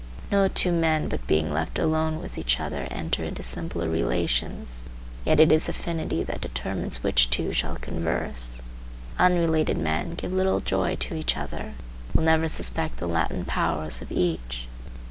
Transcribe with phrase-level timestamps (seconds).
[0.31, 4.83] No two men but being left alone with each other enter into simpler relations.
[5.25, 8.63] Yet it is affinity that determines which two shall converse.
[9.19, 11.75] Unrelated men give little joy to each other,
[12.15, 14.67] will never suspect the latent powers of each.